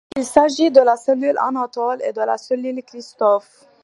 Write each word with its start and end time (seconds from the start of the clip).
Il 0.17 0.25
s'agit 0.25 0.71
de 0.71 0.79
la 0.81 0.97
cellule-anatole 0.97 2.01
et 2.03 2.11
de 2.11 2.21
la 2.21 2.39
cellule-christophe. 2.39 3.67